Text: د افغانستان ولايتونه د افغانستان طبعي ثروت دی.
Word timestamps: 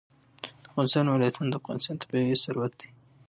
د 0.41 0.67
افغانستان 0.69 1.05
ولايتونه 1.07 1.47
د 1.49 1.55
افغانستان 1.61 1.95
طبعي 2.01 2.35
ثروت 2.43 2.73
دی. 2.79 2.89